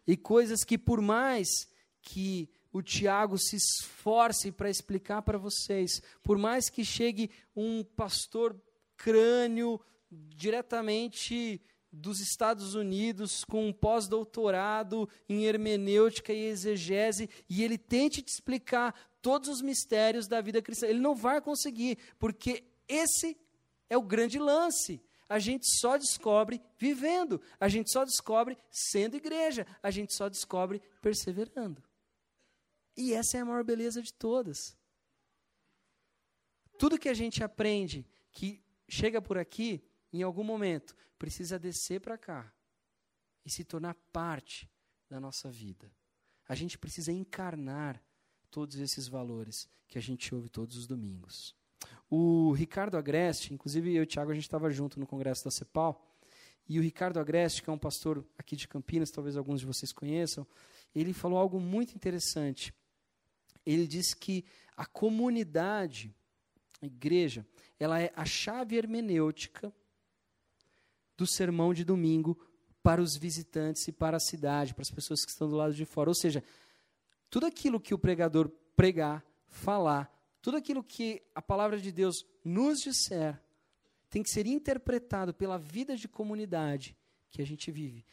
[0.05, 1.47] E coisas que, por mais
[2.01, 8.59] que o Tiago se esforce para explicar para vocês, por mais que chegue um pastor
[8.95, 11.61] crânio diretamente
[11.91, 18.95] dos Estados Unidos com um pós-doutorado em hermenêutica e exegese e ele tente te explicar
[19.21, 20.87] todos os mistérios da vida cristã.
[20.87, 23.37] Ele não vai conseguir, porque esse
[23.89, 25.01] é o grande lance.
[25.27, 30.81] A gente só descobre vivendo, a gente só descobre sendo igreja, a gente só descobre
[31.01, 31.81] perseverando.
[32.97, 34.77] E essa é a maior beleza de todas.
[36.77, 39.81] Tudo que a gente aprende que chega por aqui,
[40.19, 42.51] em algum momento, precisa descer para cá
[43.45, 44.69] e se tornar parte
[45.09, 45.91] da nossa vida.
[46.47, 48.01] A gente precisa encarnar
[48.49, 51.55] todos esses valores que a gente ouve todos os domingos.
[52.09, 55.51] O Ricardo Agreste, inclusive eu e o Thiago, a gente estava junto no congresso da
[55.51, 56.07] CEPAL,
[56.67, 59.91] e o Ricardo Agreste, que é um pastor aqui de Campinas, talvez alguns de vocês
[59.91, 60.45] conheçam,
[60.93, 62.73] ele falou algo muito interessante.
[63.65, 64.45] Ele disse que
[64.75, 66.13] a comunidade,
[66.81, 67.45] a igreja,
[67.79, 69.73] ela é a chave hermenêutica
[71.17, 72.37] do sermão de domingo
[72.83, 75.85] para os visitantes e para a cidade, para as pessoas que estão do lado de
[75.85, 76.09] fora.
[76.09, 76.43] Ou seja,
[77.29, 82.79] tudo aquilo que o pregador pregar, falar, tudo aquilo que a palavra de Deus nos
[82.79, 83.39] disser,
[84.09, 86.97] tem que ser interpretado pela vida de comunidade
[87.29, 88.05] que a gente vive.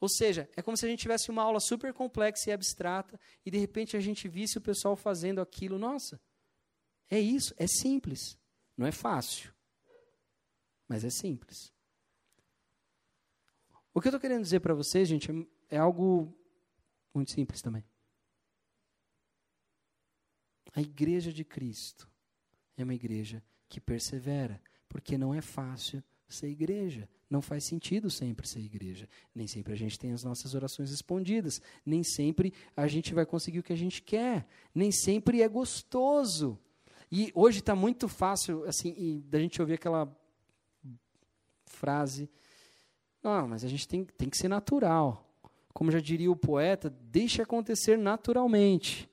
[0.00, 3.50] Ou seja, é como se a gente tivesse uma aula super complexa e abstrata e
[3.50, 5.78] de repente a gente visse o pessoal fazendo aquilo.
[5.78, 6.20] Nossa,
[7.08, 8.36] é isso, é simples.
[8.76, 9.54] Não é fácil,
[10.88, 11.71] mas é simples.
[13.94, 15.30] O que eu estou querendo dizer para vocês, gente,
[15.68, 16.34] é algo
[17.14, 17.84] muito simples também.
[20.74, 22.08] A igreja de Cristo
[22.76, 27.08] é uma igreja que persevera, porque não é fácil ser igreja.
[27.28, 29.08] Não faz sentido sempre ser igreja.
[29.34, 31.60] Nem sempre a gente tem as nossas orações respondidas.
[31.84, 34.46] Nem sempre a gente vai conseguir o que a gente quer.
[34.74, 36.58] Nem sempre é gostoso.
[37.10, 40.10] E hoje está muito fácil, assim, da gente ouvir aquela
[41.66, 42.30] frase
[43.22, 45.28] não, mas a gente tem, tem que ser natural.
[45.72, 49.08] Como já diria o poeta, deixe acontecer naturalmente.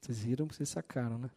[0.00, 1.30] Vocês viram, vocês sacaram, né?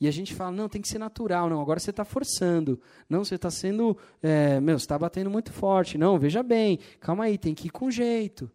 [0.00, 1.50] E a gente fala, não, tem que ser natural.
[1.50, 2.80] Não, agora você está forçando.
[3.08, 5.98] Não, você está sendo, é, meu, você está batendo muito forte.
[5.98, 8.50] Não, veja bem, calma aí, tem que ir com jeito.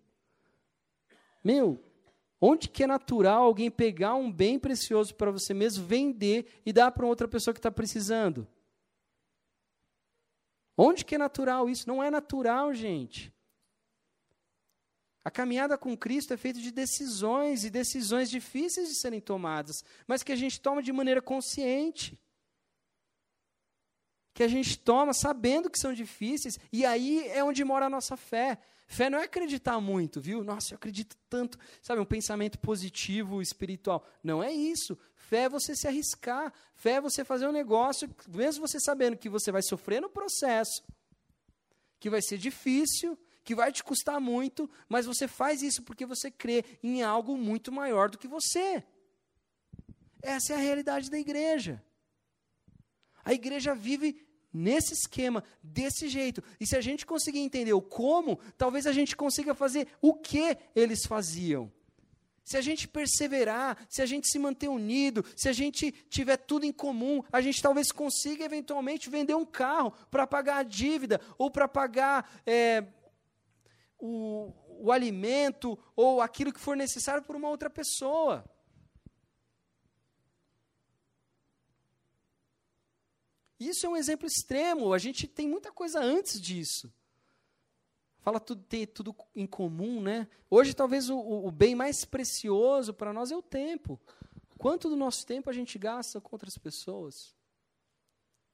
[1.44, 1.80] Meu,
[2.40, 6.92] Onde que é natural alguém pegar um bem precioso para você mesmo, vender e dar
[6.92, 8.48] para outra pessoa que está precisando?
[10.78, 11.88] Onde que é natural isso?
[11.88, 13.34] Não é natural, gente.
[15.24, 20.22] A caminhada com Cristo é feita de decisões e decisões difíceis de serem tomadas, mas
[20.22, 22.20] que a gente toma de maneira consciente.
[24.36, 28.16] Que a gente toma sabendo que são difíceis, e aí é onde mora a nossa
[28.16, 28.60] fé.
[28.88, 30.44] Fé não é acreditar muito, viu?
[30.44, 31.58] Nossa, eu acredito tanto.
[31.82, 34.08] Sabe, um pensamento positivo, espiritual.
[34.24, 34.98] Não é isso.
[35.16, 36.54] Fé é você se arriscar.
[36.76, 40.84] Fé é você fazer um negócio, mesmo você sabendo que você vai sofrer no processo,
[42.00, 46.30] que vai ser difícil, que vai te custar muito, mas você faz isso porque você
[46.30, 48.84] crê em algo muito maior do que você.
[50.22, 51.84] Essa é a realidade da igreja.
[53.24, 54.25] A igreja vive
[54.56, 56.42] nesse esquema, desse jeito.
[56.60, 60.58] E se a gente conseguir entender o como, talvez a gente consiga fazer o que
[60.74, 61.72] eles faziam.
[62.44, 66.66] Se a gente perseverar, se a gente se manter unido, se a gente tiver tudo
[66.66, 71.50] em comum, a gente talvez consiga eventualmente vender um carro para pagar a dívida ou
[71.50, 72.86] para pagar é,
[74.00, 78.46] o, o alimento ou aquilo que for necessário por uma outra pessoa.
[83.60, 86.94] Isso é um exemplo extremo, a gente tem muita coisa antes disso.
[88.20, 90.28] Fala tudo, ter tudo em comum, né?
[90.50, 94.00] Hoje, talvez o, o bem mais precioso para nós é o tempo.
[94.58, 97.36] Quanto do nosso tempo a gente gasta com outras pessoas?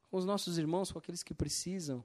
[0.10, 2.04] Com os nossos irmãos, com aqueles que precisam?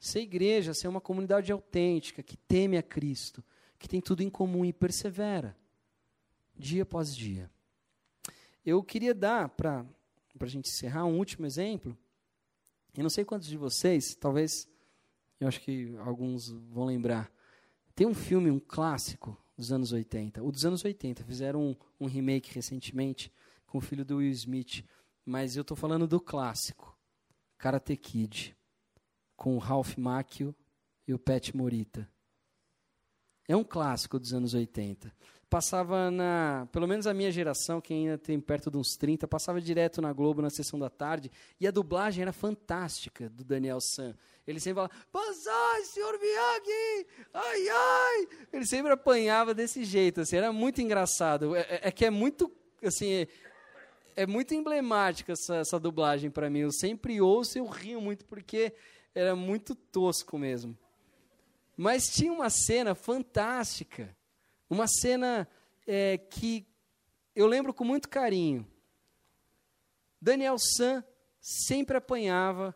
[0.00, 3.44] Ser igreja, ser uma comunidade autêntica, que teme a Cristo,
[3.78, 5.54] que tem tudo em comum e persevera
[6.56, 7.51] dia após dia.
[8.64, 9.84] Eu queria dar, para
[10.38, 11.96] a gente encerrar, um último exemplo.
[12.96, 14.68] Eu não sei quantos de vocês, talvez
[15.40, 17.32] Eu acho que alguns vão lembrar.
[17.94, 20.42] Tem um filme, um clássico dos anos 80.
[20.42, 21.24] O dos anos 80.
[21.24, 23.32] Fizeram um, um remake recentemente
[23.66, 24.84] com o filho do Will Smith.
[25.24, 26.96] Mas eu estou falando do clássico.
[27.58, 28.56] Karate Kid.
[29.36, 30.54] Com o Ralph Macchio
[31.06, 32.08] e o Pat Morita.
[33.48, 35.12] É um clássico dos anos 80.
[35.52, 36.66] Passava na.
[36.72, 40.10] Pelo menos a minha geração, que ainda tem perto de uns 30, passava direto na
[40.10, 41.30] Globo na sessão da tarde.
[41.60, 44.14] E a dublagem era fantástica do Daniel San.
[44.46, 47.06] Ele sempre falava: Banzai, senhor Miyagi!
[47.34, 48.28] Ai, ai!
[48.50, 50.22] Ele sempre apanhava desse jeito.
[50.22, 51.54] Assim, era muito engraçado.
[51.54, 52.50] É, é, é que é muito.
[52.82, 53.28] Assim, é,
[54.16, 56.60] é muito emblemática essa, essa dublagem para mim.
[56.60, 58.72] Eu sempre ouço e eu rio muito porque
[59.14, 60.74] era muito tosco mesmo.
[61.76, 64.16] Mas tinha uma cena fantástica,
[64.72, 65.46] uma cena
[65.86, 66.66] é, que
[67.36, 68.66] eu lembro com muito carinho.
[70.18, 71.04] Daniel San
[71.38, 72.74] sempre apanhava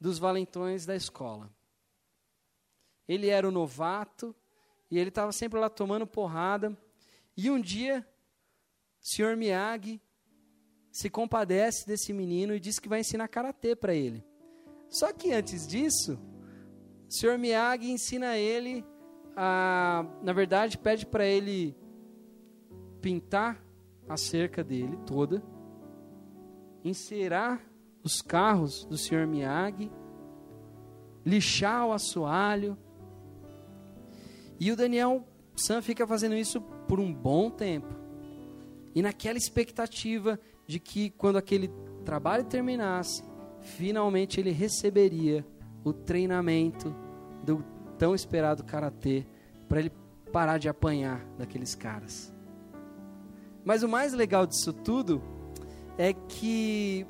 [0.00, 1.48] dos valentões da escola.
[3.06, 4.34] Ele era o novato
[4.90, 6.76] e ele estava sempre lá tomando porrada.
[7.36, 8.04] E um dia,
[9.00, 10.02] o senhor Miyagi
[10.90, 14.24] se compadece desse menino e diz que vai ensinar karatê para ele.
[14.88, 16.18] Só que antes disso,
[17.08, 18.84] o senhor Miyagi ensina ele
[19.36, 21.76] a, na verdade, pede para ele
[23.02, 23.62] pintar
[24.08, 25.42] a cerca dele toda,
[26.82, 27.60] encerar
[28.02, 29.90] os carros do senhor Miyagi,
[31.24, 32.78] lixar o assoalho.
[34.58, 35.24] E o Daniel
[35.56, 37.94] Sam fica fazendo isso por um bom tempo.
[38.94, 41.68] E naquela expectativa de que quando aquele
[42.04, 43.22] trabalho terminasse,
[43.60, 45.44] finalmente ele receberia
[45.84, 46.94] o treinamento
[47.44, 47.64] do
[47.98, 49.26] tão esperado karatê
[49.68, 49.92] para ele
[50.32, 52.32] parar de apanhar daqueles caras.
[53.64, 55.22] Mas o mais legal disso tudo
[55.98, 57.06] é que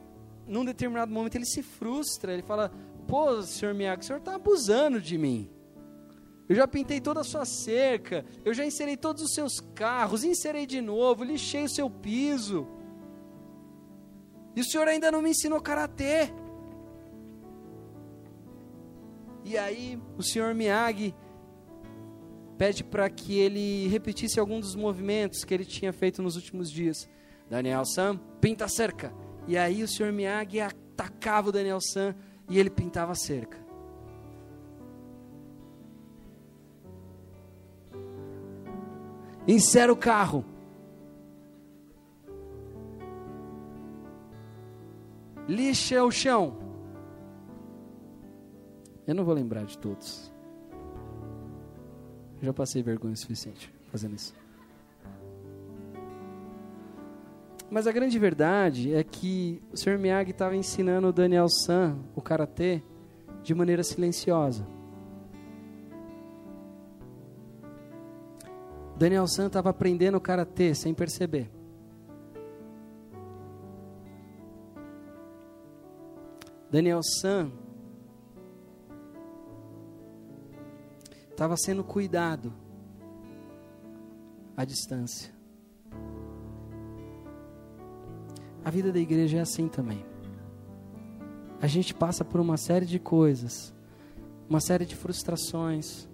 [0.46, 2.70] num determinado momento ele se frustra, ele fala:
[3.06, 5.50] "Pô, senhor Miyagi, o senhor está abusando de mim.
[6.48, 10.64] Eu já pintei toda a sua cerca, eu já inserei todos os seus carros, inserei
[10.64, 12.66] de novo, lixei o seu piso.
[14.54, 16.32] E o senhor ainda não me ensinou karatê."
[19.46, 21.14] E aí o senhor Miyagi
[22.58, 27.08] pede para que ele repetisse algum dos movimentos que ele tinha feito nos últimos dias.
[27.48, 29.14] Daniel Sam, pinta a cerca.
[29.46, 32.12] E aí o senhor Miyagi atacava o Daniel Sam
[32.50, 33.56] e ele pintava a cerca.
[39.46, 40.44] Insera o carro.
[45.46, 46.65] Lixa o chão.
[49.06, 50.32] Eu não vou lembrar de todos.
[52.42, 54.34] Já passei vergonha o suficiente fazendo isso.
[57.70, 59.98] Mas a grande verdade é que o Sr.
[59.98, 62.82] Miyagi estava ensinando o Daniel San o karatê
[63.42, 64.66] de maneira silenciosa.
[68.96, 71.50] Daniel San estava aprendendo o karatê sem perceber.
[76.70, 77.50] Daniel San
[81.36, 82.50] estava sendo cuidado
[84.56, 85.30] à distância.
[88.64, 90.02] A vida da igreja é assim também.
[91.60, 93.74] A gente passa por uma série de coisas,
[94.48, 96.08] uma série de frustrações.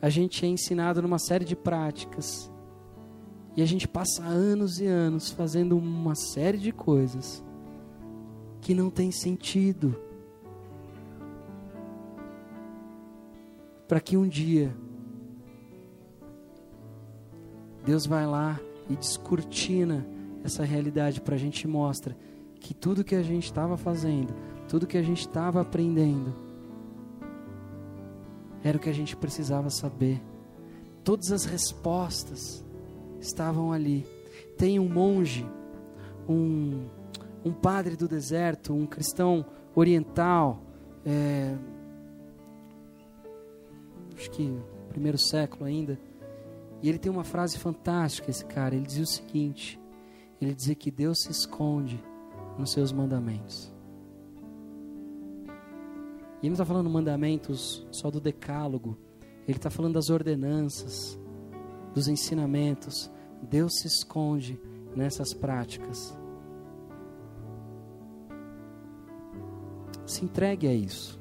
[0.00, 2.50] A gente é ensinado numa série de práticas.
[3.54, 7.44] E a gente passa anos e anos fazendo uma série de coisas
[8.62, 9.94] que não tem sentido
[13.90, 14.72] para que um dia
[17.84, 20.06] Deus vai lá e descortina
[20.44, 22.16] essa realidade para a gente mostra
[22.60, 24.32] que tudo que a gente estava fazendo,
[24.68, 26.32] tudo que a gente estava aprendendo,
[28.62, 30.22] era o que a gente precisava saber.
[31.02, 32.64] Todas as respostas
[33.20, 34.06] estavam ali.
[34.56, 35.44] Tem um monge,
[36.28, 36.86] um,
[37.44, 40.62] um padre do deserto, um cristão oriental,
[41.04, 41.56] é,
[44.20, 44.54] acho que
[44.90, 45.98] primeiro século ainda.
[46.82, 48.74] E ele tem uma frase fantástica, esse cara.
[48.74, 49.80] Ele dizia o seguinte:
[50.40, 52.02] ele dizia que Deus se esconde
[52.58, 53.72] nos seus mandamentos.
[56.42, 58.96] E ele não está falando mandamentos só do decálogo,
[59.46, 61.18] ele está falando das ordenanças,
[61.94, 63.10] dos ensinamentos.
[63.42, 64.60] Deus se esconde
[64.94, 66.16] nessas práticas.
[70.06, 71.19] Se entregue a isso.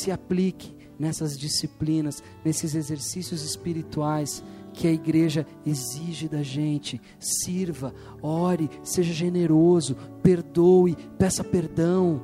[0.00, 4.42] Se aplique nessas disciplinas, nesses exercícios espirituais
[4.72, 7.00] que a igreja exige da gente.
[7.18, 12.20] Sirva, ore, seja generoso, perdoe, peça perdão.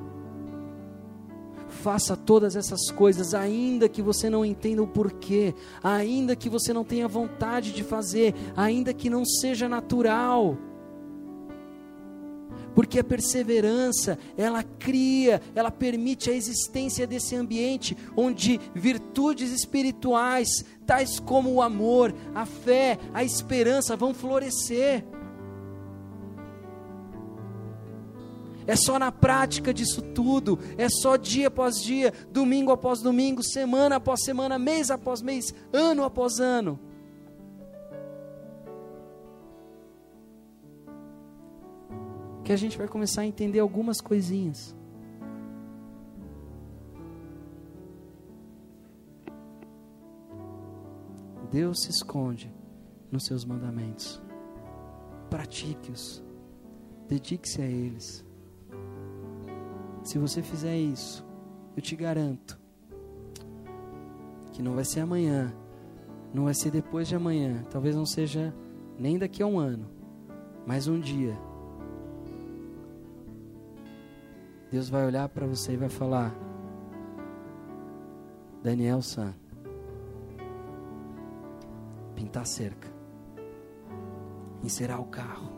[1.69, 5.53] faça todas essas coisas, ainda que você não entenda o porquê,
[5.83, 10.57] ainda que você não tenha vontade de fazer, ainda que não seja natural.
[12.77, 21.19] Porque a perseverança, ela cria, ela permite a existência desse ambiente onde virtudes espirituais, tais
[21.19, 25.03] como o amor, a fé, a esperança, vão florescer.
[28.67, 33.95] É só na prática disso tudo, é só dia após dia, domingo após domingo, semana
[33.95, 36.79] após semana, mês após mês, ano após ano.
[42.47, 44.73] Que a gente vai começar a entender algumas coisinhas.
[51.51, 52.49] Deus se esconde
[53.11, 54.21] nos seus mandamentos.
[55.29, 56.23] Pratique-os.
[57.09, 58.25] Dedique-se a eles.
[60.01, 61.27] Se você fizer isso,
[61.75, 62.57] eu te garanto
[64.53, 65.53] que não vai ser amanhã,
[66.33, 68.55] não vai ser depois de amanhã, talvez não seja
[68.97, 69.91] nem daqui a um ano,
[70.65, 71.37] mas um dia.
[74.71, 76.33] Deus vai olhar para você e vai falar:
[78.61, 79.33] Daniel San,
[82.15, 82.87] pintar cerca,
[84.63, 85.51] encerar o carro,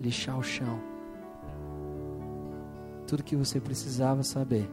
[0.00, 0.96] lixar o chão
[3.06, 4.68] tudo que você precisava saber,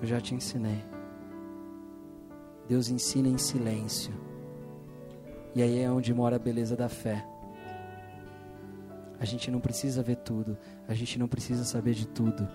[0.00, 0.84] eu já te ensinei.
[2.68, 4.12] Deus ensina em silêncio.
[5.54, 7.26] E aí é onde mora a beleza da fé.
[9.20, 10.56] A gente não precisa ver tudo,
[10.86, 12.48] a gente não precisa saber de tudo.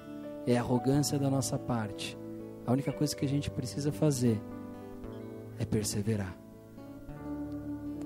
[0.46, 2.18] É arrogância da nossa parte.
[2.66, 4.42] A única coisa que a gente precisa fazer
[5.60, 6.36] é perseverar.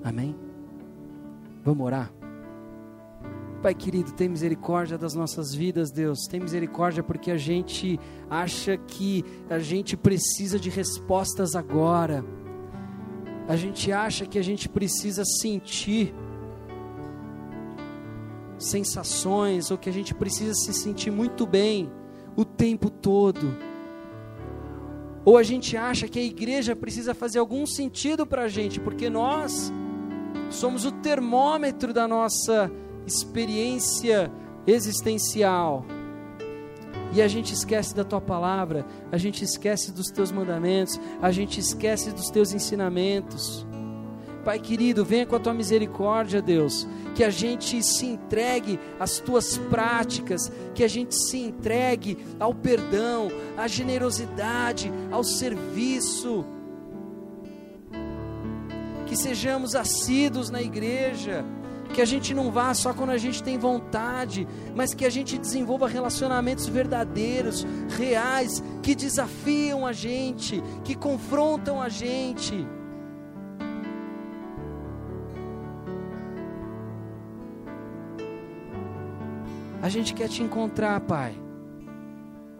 [0.02, 0.34] Amém?
[1.64, 2.12] Vamos orar?
[3.62, 6.20] Pai querido, tem misericórdia das nossas vidas, Deus.
[6.30, 7.98] Tem misericórdia porque a gente
[8.30, 12.24] acha que a gente precisa de respostas agora.
[13.48, 16.14] A gente acha que a gente precisa sentir
[18.58, 21.90] sensações ou que a gente precisa se sentir muito bem
[22.36, 23.56] o tempo todo.
[25.24, 29.10] Ou a gente acha que a igreja precisa fazer algum sentido para a gente, porque
[29.10, 29.72] nós
[30.50, 32.70] somos o termômetro da nossa
[33.06, 34.30] experiência
[34.66, 35.84] existencial.
[37.12, 41.58] E a gente esquece da tua palavra, a gente esquece dos teus mandamentos, a gente
[41.58, 43.66] esquece dos teus ensinamentos.
[44.48, 49.58] Pai querido, venha com a tua misericórdia, Deus, que a gente se entregue às tuas
[49.58, 53.28] práticas, que a gente se entregue ao perdão,
[53.58, 56.46] à generosidade, ao serviço.
[59.04, 61.44] Que sejamos assíduos na igreja
[61.92, 65.36] que a gente não vá só quando a gente tem vontade, mas que a gente
[65.36, 67.66] desenvolva relacionamentos verdadeiros,
[67.98, 72.66] reais, que desafiam a gente, que confrontam a gente.
[79.80, 81.34] A gente quer te encontrar, Pai,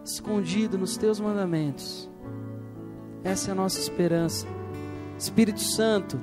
[0.04, 2.08] escondido nos teus mandamentos.
[3.24, 4.46] Essa é a nossa esperança.
[5.18, 6.20] Espírito Santo,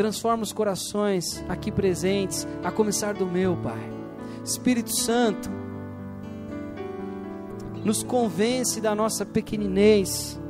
[0.00, 3.92] Transforma os corações aqui presentes, a começar do meu, Pai.
[4.42, 5.50] Espírito Santo,
[7.84, 10.40] nos convence da nossa pequeninez,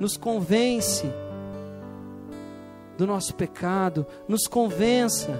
[0.00, 1.12] nos convence
[2.96, 5.38] do nosso pecado, nos convença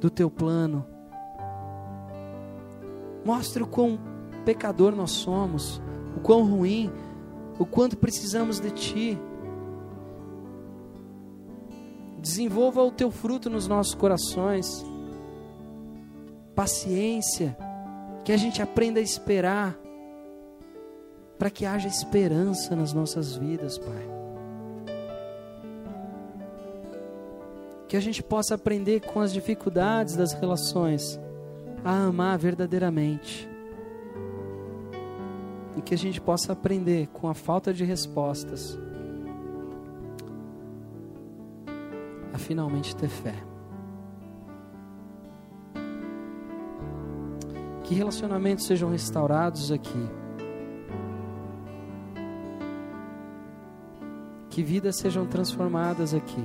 [0.00, 0.84] do teu plano.
[3.24, 3.98] Mostre o quão
[4.44, 5.80] pecador nós somos,
[6.16, 6.90] o quão ruim,
[7.58, 9.18] o quanto precisamos de ti.
[12.18, 14.84] Desenvolva o teu fruto nos nossos corações.
[16.54, 17.56] Paciência,
[18.24, 19.78] que a gente aprenda a esperar,
[21.38, 24.19] para que haja esperança nas nossas vidas, Pai.
[27.90, 31.20] Que a gente possa aprender com as dificuldades das relações
[31.84, 33.46] a amar verdadeiramente.
[35.76, 38.78] E que a gente possa aprender com a falta de respostas
[42.40, 43.34] finalmente ter fé.
[47.84, 50.08] Que relacionamentos sejam restaurados aqui.
[54.48, 56.44] Que vidas sejam transformadas aqui.